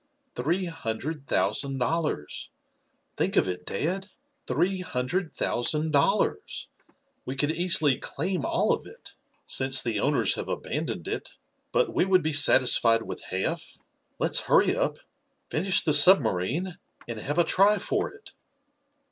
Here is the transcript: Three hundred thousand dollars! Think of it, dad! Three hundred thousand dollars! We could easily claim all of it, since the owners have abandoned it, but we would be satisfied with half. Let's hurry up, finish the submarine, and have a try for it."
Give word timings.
Three 0.33 0.65
hundred 0.65 1.27
thousand 1.27 1.77
dollars! 1.77 2.49
Think 3.17 3.35
of 3.35 3.47
it, 3.47 3.67
dad! 3.67 4.09
Three 4.47 4.79
hundred 4.79 5.31
thousand 5.35 5.91
dollars! 5.91 6.69
We 7.23 7.35
could 7.35 7.51
easily 7.51 7.97
claim 7.99 8.43
all 8.43 8.73
of 8.73 8.87
it, 8.87 9.13
since 9.45 9.79
the 9.79 9.99
owners 9.99 10.33
have 10.33 10.49
abandoned 10.49 11.07
it, 11.07 11.33
but 11.71 11.93
we 11.93 12.03
would 12.05 12.23
be 12.23 12.33
satisfied 12.33 13.03
with 13.03 13.21
half. 13.25 13.77
Let's 14.17 14.39
hurry 14.49 14.75
up, 14.75 14.97
finish 15.51 15.83
the 15.83 15.93
submarine, 15.93 16.79
and 17.07 17.19
have 17.19 17.37
a 17.37 17.43
try 17.43 17.77
for 17.77 18.11
it." 18.11 18.31